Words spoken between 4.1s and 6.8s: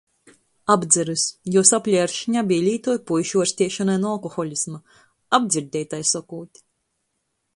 alkoholisma. Apdzirdej, tai sokūt.